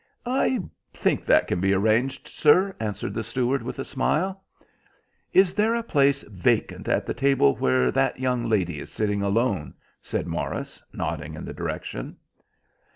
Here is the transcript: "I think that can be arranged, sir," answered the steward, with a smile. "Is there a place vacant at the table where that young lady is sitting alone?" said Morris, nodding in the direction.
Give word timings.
"I 0.25 0.59
think 0.95 1.25
that 1.25 1.45
can 1.45 1.61
be 1.61 1.73
arranged, 1.75 2.27
sir," 2.27 2.75
answered 2.79 3.13
the 3.13 3.21
steward, 3.21 3.61
with 3.61 3.77
a 3.77 3.85
smile. 3.85 4.43
"Is 5.31 5.53
there 5.53 5.75
a 5.75 5.83
place 5.83 6.23
vacant 6.23 6.87
at 6.89 7.05
the 7.05 7.13
table 7.13 7.55
where 7.57 7.91
that 7.91 8.19
young 8.19 8.49
lady 8.49 8.79
is 8.79 8.91
sitting 8.91 9.21
alone?" 9.21 9.75
said 10.01 10.25
Morris, 10.25 10.81
nodding 10.91 11.35
in 11.35 11.45
the 11.45 11.53
direction. 11.53 12.17